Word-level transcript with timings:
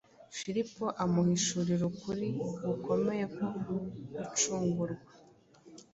Filipo 0.39 0.83
amuhishurira 1.03 1.83
ukuri 1.91 2.27
gukomeye 2.65 3.25
ko 3.35 3.45
gucungurwa. 4.25 5.11